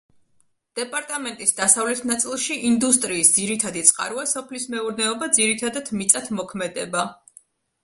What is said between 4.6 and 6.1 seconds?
მეურნეობა, ძირითადად